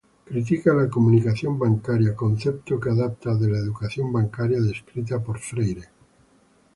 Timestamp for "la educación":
3.51-4.11